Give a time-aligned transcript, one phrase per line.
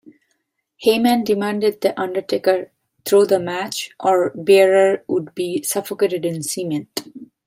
[0.83, 2.71] Heyman demanded The Undertaker
[3.05, 7.03] throw the match or Bearer would be suffocated in cement.